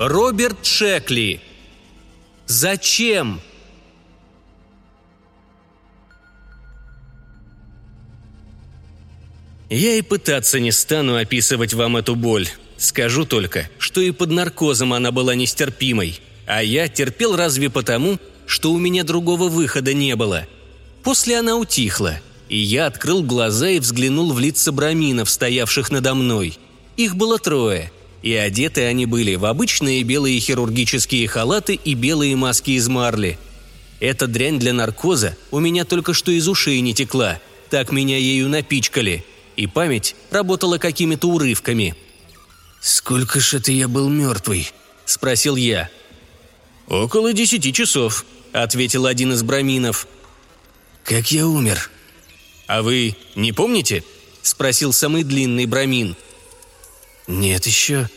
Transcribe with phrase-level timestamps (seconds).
[0.00, 1.42] Роберт Шекли.
[2.46, 3.38] Зачем?
[9.68, 12.48] Я и пытаться не стану описывать вам эту боль.
[12.78, 16.18] Скажу только, что и под наркозом она была нестерпимой.
[16.46, 20.46] А я терпел разве потому, что у меня другого выхода не было.
[21.02, 26.56] После она утихла, и я открыл глаза и взглянул в лица браминов, стоявших надо мной.
[26.96, 27.92] Их было трое,
[28.22, 33.38] и одеты они были в обычные белые хирургические халаты и белые маски из марли.
[34.00, 37.38] Эта дрянь для наркоза у меня только что из ушей не текла,
[37.70, 39.24] так меня ею напичкали–
[39.60, 41.94] и память работала какими-то урывками.
[42.80, 44.70] «Сколько ж это я был мертвый?»–
[45.04, 45.90] спросил я.
[46.88, 50.08] «Около десяти часов»,– ответил один из браминов.
[51.04, 51.90] «Как я умер?»
[52.68, 54.02] «А вы не помните?»–
[54.42, 56.16] спросил самый длинный брамин.
[57.30, 58.08] «Нет еще».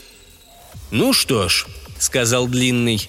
[0.89, 1.67] «Ну что ж»,–
[1.99, 3.07] сказал длинный.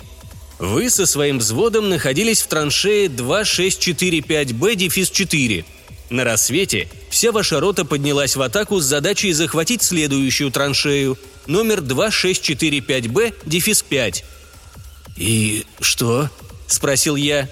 [0.58, 5.64] «Вы со своим взводом находились в траншее 2645Б-4.
[6.10, 13.34] На рассвете вся ваша рота поднялась в атаку с задачей захватить следующую траншею, номер 2645Б,
[13.46, 14.24] дефис 5.
[15.16, 16.28] «И что?»–
[16.66, 17.48] спросил я.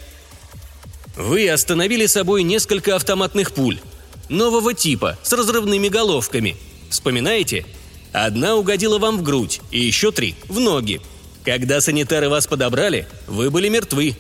[1.16, 3.80] «Вы остановили собой несколько автоматных пуль.
[4.28, 6.58] Нового типа, с разрывными головками.
[6.90, 7.64] Вспоминаете?
[8.12, 11.00] Одна угодила вам в грудь, и еще три– в ноги.
[11.44, 14.16] Когда санитары вас подобрали, вы были мертвы».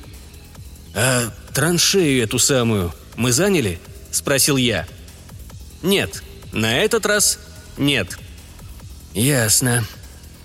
[0.94, 3.78] «А траншею эту самую мы заняли?»–
[4.10, 4.86] спросил я.
[5.82, 7.38] «Нет, на этот раз
[7.76, 8.18] нет».
[9.14, 9.84] «Ясно».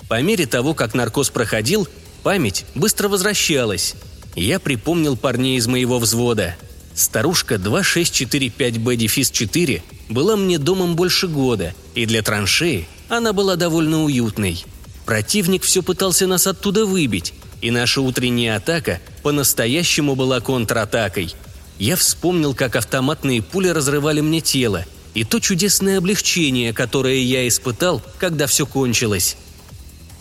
[0.09, 1.87] По мере того, как наркоз проходил,
[2.23, 3.95] память быстро возвращалась.
[4.35, 6.55] Я припомнил парней из моего взвода.
[6.93, 14.65] Старушка 2645Б-4 была мне домом больше года, и для траншеи она была довольно уютной.
[15.05, 21.33] Противник все пытался нас оттуда выбить, и наша утренняя атака по-настоящему была контратакой–
[21.79, 28.01] я вспомнил, как автоматные пули разрывали мне тело, и то чудесное облегчение, которое я испытал,
[28.17, 29.37] когда все кончилось.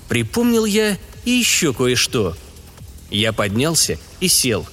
[0.08, 2.36] Припомнил я и еще кое-что.
[3.10, 4.66] Я поднялся и сел.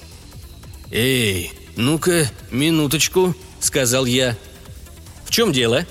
[0.90, 4.36] «Эй, ну-ка, минуточку»,— сказал я.
[5.24, 5.86] «В чем дело?»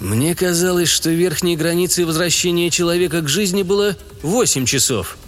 [0.00, 5.18] «Мне казалось, что верхней границей возвращения человека к жизни было восемь часов».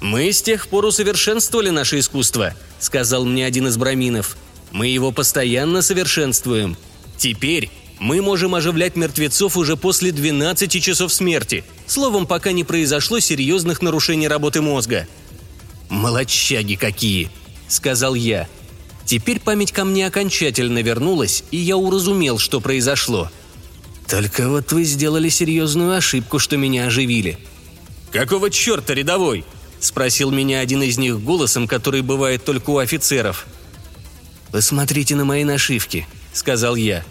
[0.00, 4.36] «Мы с тех пор усовершенствовали наше искусство»,— сказал мне один из браминов.
[4.72, 6.76] «Мы его постоянно совершенствуем.
[7.16, 13.80] Теперь мы можем оживлять мертвецов уже после 12 часов смерти, словом, пока не произошло серьезных
[13.80, 15.08] нарушений работы мозга».
[15.88, 17.30] «Молодчаги какие!»—
[17.68, 18.48] сказал я.
[19.06, 23.30] Теперь память ко мне окончательно вернулась, и я уразумел, что произошло.
[24.08, 27.38] «Только вот вы сделали серьезную ошибку, что меня оживили».
[28.12, 29.44] «Какого черта, рядовой?»–
[29.80, 33.46] спросил меня один из них голосом, который бывает только у офицеров.
[34.52, 37.04] «Посмотрите на мои нашивки»,– сказал я.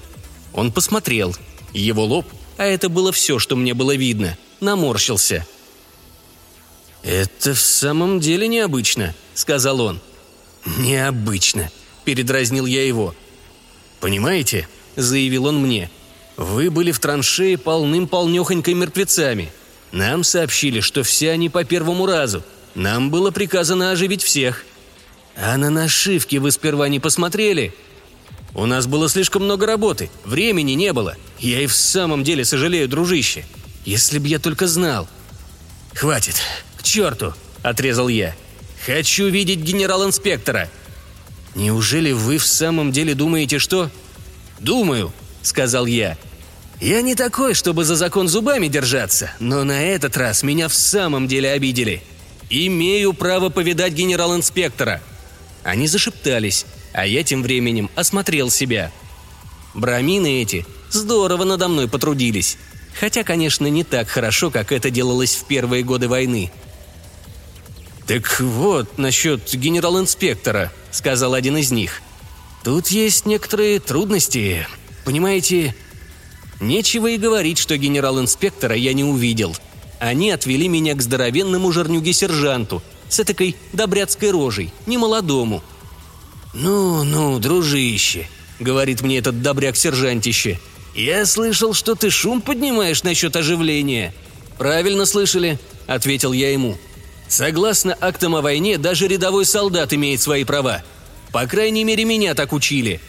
[0.54, 1.36] Он посмотрел.
[1.74, 2.26] Его лоб,
[2.58, 5.46] а это было все, что мне было видно, наморщился.
[7.04, 10.00] «Это в самом деле необычно»,– сказал он.
[10.78, 11.70] «Необычно»,–
[12.06, 13.14] передразнил я его.
[14.00, 15.92] «Понимаете»,– заявил он мне,–
[16.38, 19.52] «вы были в траншее полным-полнехонькой мертвецами.
[19.92, 22.44] Нам сообщили, что все они по первому разу–
[22.76, 24.66] нам было приказано оживить всех.
[25.38, 27.74] А на нашивки вы сперва не посмотрели?
[28.54, 31.16] У нас было слишком много работы, времени не было.
[31.40, 33.46] Я и в самом деле сожалею, дружище.
[33.86, 35.08] Если б я только знал.
[35.94, 36.36] Хватит,
[36.78, 38.36] к черту, отрезал я.
[38.86, 40.70] Хочу видеть генерал-инспектора.
[41.54, 43.90] Неужели вы в самом деле думаете, что...
[44.60, 45.14] Думаю,
[45.46, 46.18] сказал я.
[46.82, 51.28] Я не такой, чтобы за закон зубами держаться, но на этот раз меня в самом
[51.28, 52.04] деле обидели.
[52.50, 55.02] «Имею право повидать генерал-инспектора!»
[55.64, 58.92] Они зашептались, а я тем временем осмотрел себя.
[59.74, 62.58] Брамины эти здорово надо мной потрудились.
[63.00, 66.52] Хотя, конечно, не так хорошо, как это делалось в первые годы войны.
[68.06, 72.02] «Так вот, насчет генерал-инспектора»,— сказал один из них.
[72.64, 74.68] «Тут есть некоторые трудности.
[75.06, 75.76] Понимаете,
[76.60, 79.56] нечего и говорить, что генерал-инспектора я не увидел.
[80.00, 85.64] Они отвели меня к здоровенному жернюге-сержанту с этакой добряцкой рожей, немолодому.
[86.54, 88.28] «Ну-ну, дружище»,—
[88.60, 90.60] говорит мне этот добряк-сержантище,—
[90.96, 94.14] «я слышал, что ты шум поднимаешь насчет оживления».
[94.58, 96.78] «Правильно слышали»,— ответил я ему.
[97.28, 100.82] «Согласно актам о войне, даже рядовой солдат имеет свои права.
[101.32, 103.02] По крайней мере, меня так учили».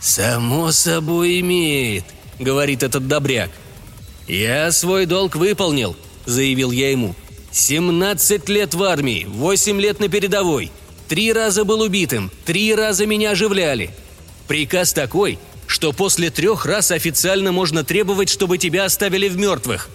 [0.00, 2.04] «Само собой имеет»,—
[2.38, 3.50] говорит этот добряк.
[4.28, 5.96] «Я свой долг выполнил»,—
[6.26, 7.14] заявил я ему.
[7.52, 10.70] 17 лет в армии, 8 лет на передовой.
[11.08, 13.90] Три раза был убитым, три раза меня оживляли.
[14.46, 19.88] Приказ такой, что после трех раз официально можно требовать, чтобы тебя оставили в мертвых.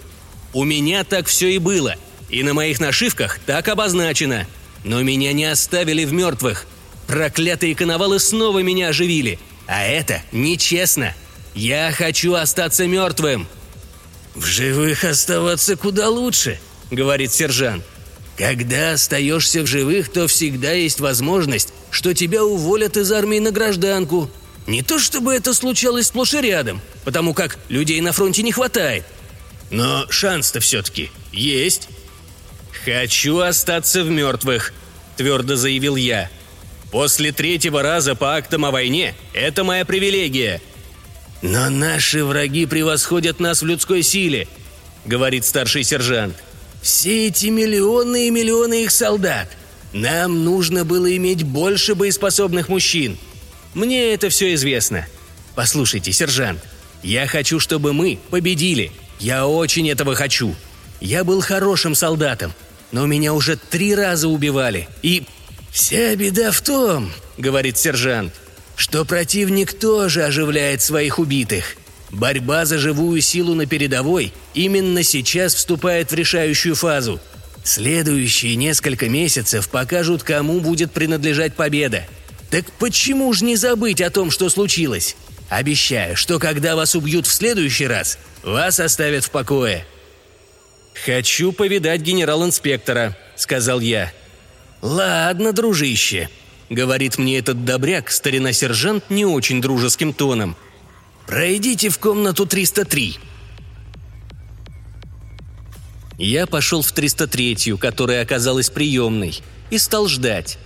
[0.52, 1.94] У меня так все и было,
[2.28, 4.46] и на моих нашивках так обозначено.
[4.84, 6.66] Но меня не оставили в мертвых.
[7.06, 9.38] Проклятые коновалы снова меня оживили.
[9.66, 11.14] А это нечестно.
[11.54, 13.46] Я хочу остаться мертвым.
[14.34, 16.58] В живых оставаться куда лучше,
[16.90, 17.84] говорит сержант.
[18.36, 24.30] Когда остаешься в живых, то всегда есть возможность, что тебя уволят из армии на гражданку.
[24.66, 29.04] Не то чтобы это случалось сплошь и рядом, потому как людей на фронте не хватает.
[29.70, 31.88] Но шанс-то все-таки есть.
[32.84, 34.72] «Хочу остаться в мертвых»,–
[35.16, 36.30] твердо заявил я.
[36.92, 40.60] «После третьего раза по актам о войне это моя привилегия».
[41.42, 44.46] «Но наши враги превосходят нас в людской силе»,–
[45.04, 46.36] говорит старший сержант–
[46.82, 49.48] все эти миллионы и миллионы их солдат.
[49.92, 53.16] Нам нужно было иметь больше боеспособных мужчин.
[53.72, 55.06] Мне это все известно.
[55.54, 56.60] Послушайте, сержант,
[57.02, 58.90] я хочу, чтобы мы победили.
[59.20, 60.56] Я очень этого хочу.
[61.00, 62.52] Я был хорошим солдатом,
[62.90, 64.88] но меня уже три раза убивали.
[65.02, 65.22] И
[65.72, 68.34] «Вся беда в том,— говорит сержант,—
[68.76, 71.76] что противник тоже оживляет своих убитых.
[72.10, 77.20] Борьба за живую силу на передовой именно сейчас вступает в решающую фазу.
[77.64, 82.04] Следующие несколько месяцев покажут, кому будет принадлежать победа.
[82.50, 85.16] Так почему же не забыть о том, что случилось?
[85.48, 89.86] Обещаю, что когда вас убьют в следующий раз, вас оставят в покое.
[91.06, 94.12] «Хочу повидать генерал-инспектора»,— сказал я.
[94.82, 96.28] «Ладно, дружище»,—
[96.68, 100.56] говорит мне этот добряк, старина-сержант, не очень дружеским тоном—
[101.26, 103.18] Пройдите в комнату 303».
[106.18, 109.40] Я пошел в 303-ю, которая оказалась приемной,
[109.70, 110.58] и стал ждать.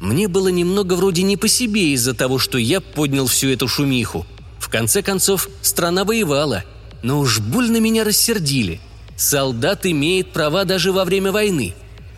[0.00, 4.26] Мне было немного вроде не по себе из-за того, что я поднял всю эту шумиху.
[4.58, 6.64] В конце концов, страна воевала,
[7.02, 8.80] но уж больно меня рассердили.
[9.16, 11.74] Солдат имеет права даже во время войны.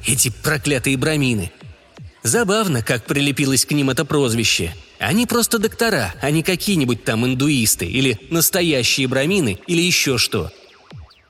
[0.07, 1.53] Эти проклятые брамины.
[2.23, 7.87] Забавно, как прилепилось к ним это прозвище– они просто доктора, а не какие-нибудь там индуисты
[7.87, 10.53] или настоящие брамины или еще что.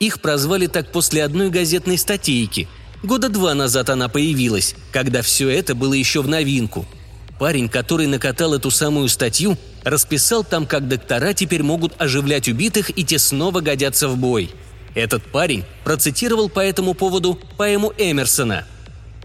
[0.01, 2.67] Их прозвали так после одной газетной статейки.
[3.05, 6.85] Года два назад она появилась, когда все это было еще в новинку.
[7.39, 13.05] Парень, который накатал эту самую статью, расписал там, как доктора теперь могут оживлять убитых и
[13.05, 14.51] те снова годятся в бой.
[14.95, 18.67] Этот парень процитировал по этому поводу поэму Эмерсона.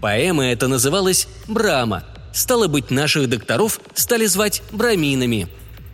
[0.00, 2.04] Поэма эта называлась «Брама»,
[2.36, 5.48] Стало быть, наших докторов стали звать браминами.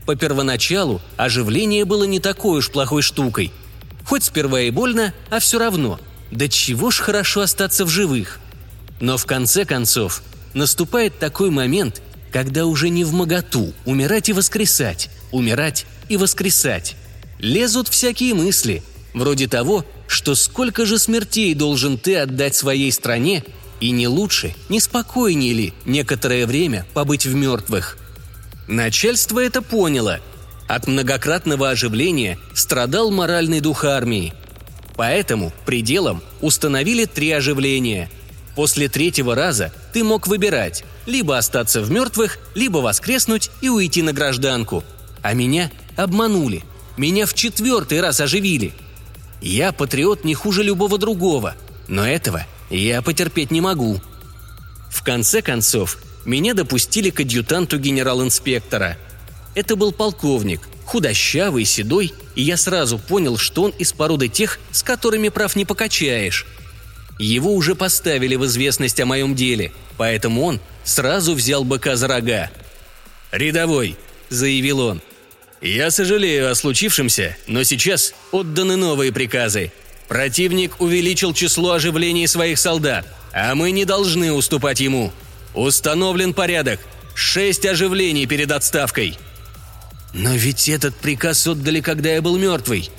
[0.06, 3.52] По первоначалу оживление было не такой уж плохой штукой.
[4.04, 6.00] Хоть сперва и больно, а все равно.
[6.32, 8.40] Да чего ж хорошо остаться в живых.
[8.98, 12.02] Но в конце концов наступает такой момент,
[12.32, 16.96] когда уже не в моготу умирать и воскресать, умирать и воскресать.
[17.38, 18.82] Лезут всякие мысли,
[19.14, 23.44] вроде того, что сколько же смертей должен ты отдать своей стране,
[23.80, 27.98] и не лучше, не спокойнее ли некоторое время побыть в мертвых?
[28.68, 30.20] Начальство это поняло.
[30.68, 34.32] От многократного оживления страдал моральный дух армии.
[34.96, 38.08] Поэтому пределом установили три оживления.
[38.54, 44.12] После третьего раза ты мог выбирать– либо остаться в мертвых, либо воскреснуть и уйти на
[44.12, 44.84] гражданку.
[45.22, 46.64] А меня обманули.
[46.96, 48.72] Меня в четвертый раз оживили.
[49.42, 51.56] Я патриот не хуже любого другого,
[51.88, 54.00] но этого я потерпеть не могу.
[54.88, 58.96] В конце концов, меня допустили к адъютанту генерал-инспектора.
[59.56, 64.84] Это был полковник, худощавый, седой, и я сразу понял, что он из породы тех, с
[64.84, 66.46] которыми прав не покачаешь.
[67.18, 72.48] Его уже поставили в известность о моем деле, поэтому он сразу взял быка за рога.
[73.32, 73.96] «Рядовой»,—
[74.28, 75.02] заявил он,—
[75.62, 79.72] «я сожалею о случившемся, но сейчас отданы новые приказы.
[80.08, 85.12] Противник увеличил число оживлений своих солдат, а мы не должны уступать ему.
[85.54, 86.80] Установлен порядок.
[87.14, 89.16] Шесть оживлений перед отставкой.
[90.12, 92.90] Но ведь этот приказ отдали, когда я был мертвый.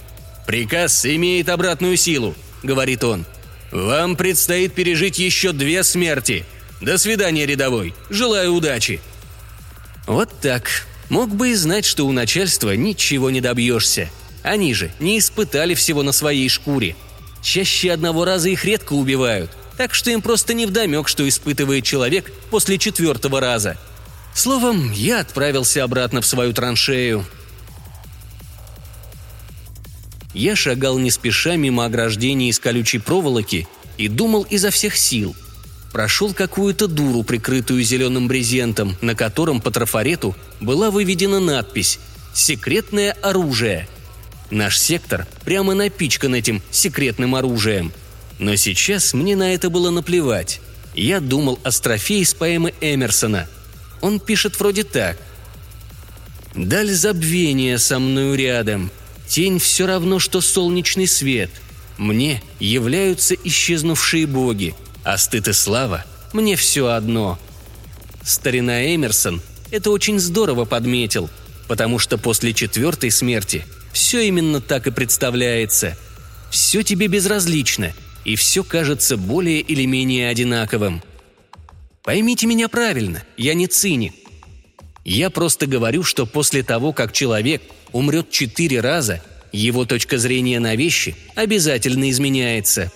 [0.47, 3.25] Приказ имеет обратную силу, говорит он.
[3.71, 6.45] Вам предстоит пережить еще две смерти.
[6.81, 7.93] До свидания, рядовой.
[8.09, 8.99] Желаю удачи.
[10.05, 10.85] Вот так.
[11.09, 14.09] Мог бы и знать, что у начальства ничего не добьешься.
[14.41, 16.95] Они же не испытали всего на своей шкуре.
[17.41, 22.77] Чаще одного раза их редко убивают, так что им просто невдомек, что испытывает человек после
[22.77, 23.77] четвертого раза.
[24.33, 27.25] Словом, я отправился обратно в свою траншею.
[30.33, 33.67] Я шагал не спеша мимо ограждений из колючей проволоки,
[33.97, 35.35] и думал изо всех сил.
[35.93, 41.99] Прошел какую-то дуру, прикрытую зеленым брезентом, на котором по трафарету была выведена надпись
[42.33, 43.87] «Секретное оружие».
[44.49, 47.93] Наш сектор прямо напичкан этим секретным оружием.
[48.39, 50.61] Но сейчас мне на это было наплевать.
[50.95, 53.47] Я думал о строфе из поэмы Эмерсона.
[54.01, 55.17] Он пишет вроде так.
[56.55, 58.89] «Даль забвения со мною рядом.
[59.27, 61.51] Тень все равно, что солнечный свет.
[61.97, 67.39] Мне являются исчезнувшие боги, а стыд и слава мне все одно».
[68.23, 69.41] Старина Эмерсон
[69.71, 71.29] это очень здорово подметил,
[71.67, 75.97] потому что после четвертой смерти все именно так и представляется.
[76.51, 77.91] Все тебе безразлично,
[78.25, 81.01] и все кажется более или менее одинаковым.
[82.03, 84.13] Поймите меня правильно, я не циник.
[85.05, 90.75] Я просто говорю, что после того, как человек умрет четыре раза, его точка зрения на
[90.75, 92.91] вещи обязательно изменяется.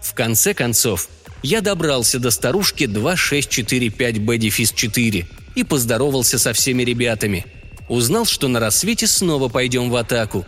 [0.00, 1.08] В конце концов,
[1.42, 7.46] я добрался до старушки 2645B-4 и поздоровался со всеми ребятами.
[7.88, 10.44] Узнал, что на рассвете снова пойдем в атаку.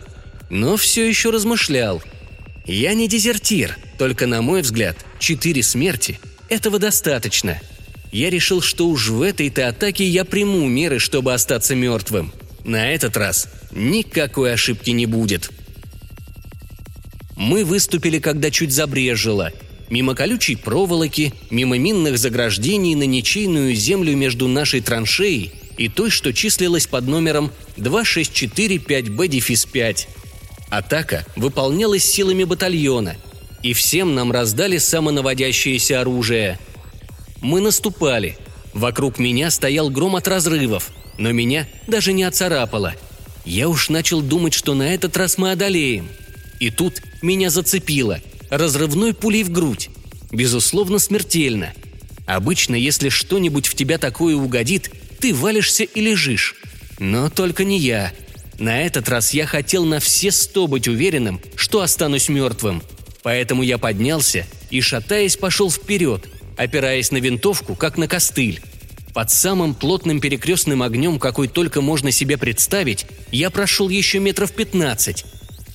[0.49, 2.01] Но все еще размышлял.
[2.65, 7.61] Я не дезертир, только, на мой взгляд, четыре смерти– этого достаточно.
[8.11, 12.33] Я решил, что уж в этой-то атаке я приму меры, чтобы остаться мертвым.
[12.65, 15.51] На этот раз никакой ошибки не будет.
[17.39, 19.53] Мы выступили, когда чуть забрежило.
[19.89, 26.33] Мимо колючей проволоки, мимо минных заграждений на ничейную землю между нашей траншеей и той, что
[26.33, 30.07] числилась под номером 2645B-5.
[30.69, 33.15] Атака выполнялась силами батальона,
[33.63, 36.59] и всем нам раздали самонаводящееся оружие.
[37.39, 38.37] Мы наступали.
[38.73, 42.95] Вокруг меня стоял гром от разрывов, но меня даже не оцарапало.
[43.45, 46.09] Я уж начал думать, что на этот раз мы одолеем.
[46.59, 48.19] И тут меня зацепило.
[48.49, 49.89] Разрывной пулей в грудь.
[50.31, 51.73] Безусловно, смертельно.
[52.25, 56.55] Обычно, если что-нибудь в тебя такое угодит, ты валишься и лежишь.
[56.99, 58.11] Но только не я.
[58.59, 62.83] На этот раз я хотел на все сто быть уверенным, что останусь мертвым.
[63.23, 68.61] Поэтому я поднялся и, шатаясь, пошел вперед, опираясь на винтовку, как на костыль.
[69.13, 75.25] Под самым плотным перекрестным огнем, какой только можно себе представить, я прошел еще метров пятнадцать.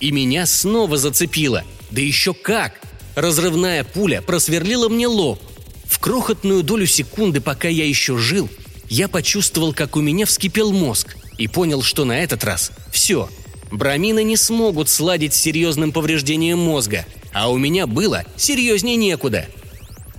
[0.00, 1.64] И меня снова зацепило.
[1.90, 2.80] Да еще как!
[3.14, 5.40] Разрывная пуля просверлила мне лоб.
[5.84, 8.48] В крохотную долю секунды, пока я еще жил,
[8.88, 13.28] я почувствовал, как у меня вскипел мозг и понял, что на этот раз все.
[13.70, 19.46] Брамины не смогут сладить с серьезным повреждением мозга, а у меня было серьезнее некуда.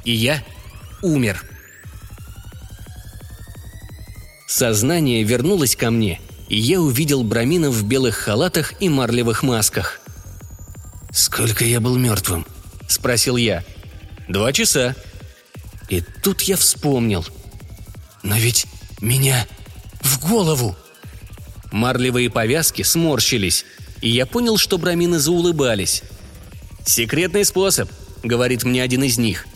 [0.04, 0.44] И я
[1.02, 1.44] умер.
[4.48, 10.00] Сознание вернулось ко мне, и я увидел браминов в белых халатах и марлевых масках.
[11.12, 12.46] «Сколько я был мертвым?»–
[12.88, 13.64] спросил я.
[14.28, 14.96] «Два часа».
[15.90, 17.26] И тут я вспомнил.
[18.24, 18.68] «Но ведь
[19.02, 19.48] меня
[20.02, 20.76] в голову!»
[21.72, 23.66] Марлевые повязки сморщились,
[24.02, 26.04] и я понял, что брамины заулыбались.
[26.86, 27.90] «Секретный способ»,—
[28.24, 29.48] говорит мне один из них.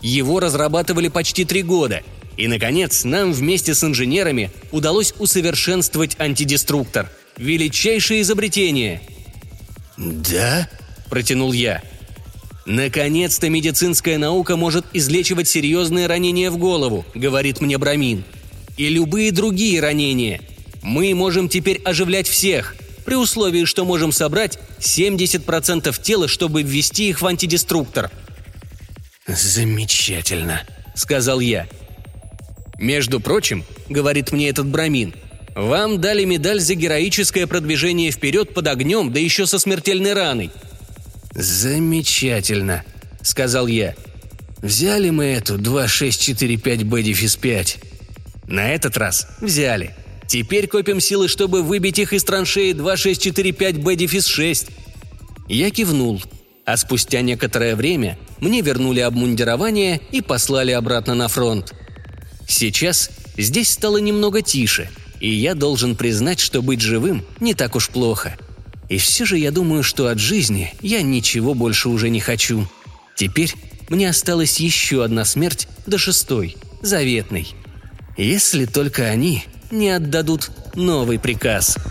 [0.00, 2.02] Его разрабатывали почти три года,
[2.36, 7.10] и, наконец, нам вместе с инженерами удалось усовершенствовать антидеструктор.
[7.36, 9.02] Величайшее изобретение.
[9.96, 10.68] «Да?»–
[11.10, 11.82] протянул я.
[12.64, 18.24] «Наконец-то медицинская наука может излечивать серьезные ранения в голову»,— говорит мне Брамин.
[18.76, 20.40] «И любые другие ранения.
[20.82, 27.20] Мы можем теперь оживлять всех, при условии, что можем собрать 70% тела, чтобы ввести их
[27.20, 28.10] в антидеструктор».
[29.26, 30.62] «Замечательно»,—
[30.94, 31.66] сказал я.
[32.82, 35.14] «Между прочим»,— говорит мне этот брамин,—
[35.54, 40.50] «вам дали медаль за героическое продвижение вперед под огнем, да еще со смертельной раной».
[41.32, 42.82] «Замечательно»,—
[43.22, 43.94] сказал я.
[44.60, 47.76] «Взяли мы эту 2645 Бэдифис 5?»
[48.48, 49.94] «На этот раз взяли»,
[50.26, 54.70] Теперь копим силы, чтобы выбить их из траншеи 2645 Б-6.
[55.46, 56.22] Я кивнул,
[56.64, 61.74] а спустя некоторое время мне вернули обмундирование и послали обратно на фронт.
[62.48, 67.88] Сейчас здесь стало немного тише, и я должен признать, что быть живым не так уж
[67.88, 68.36] плохо.
[68.88, 72.66] И все же я думаю, что от жизни я ничего больше уже не хочу.
[73.16, 73.54] Теперь
[73.88, 77.48] мне осталась еще одна смерть до шестой, заветной.
[78.16, 81.76] Если только они не отдадут новый приказ–